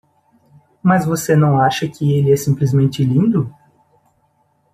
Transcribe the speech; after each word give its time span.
Mas 0.81 1.05
você 1.05 1.35
não 1.35 1.59
acha 1.59 1.87
que 1.87 2.11
ele 2.17 2.31
é 2.31 2.35
simplesmente 2.35 3.03
lindo? 3.05 3.55